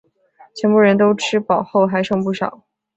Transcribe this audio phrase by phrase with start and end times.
[0.55, 2.63] 全部人都吃饱后还剩不少